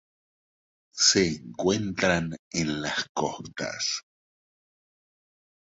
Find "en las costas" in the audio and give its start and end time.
2.53-4.01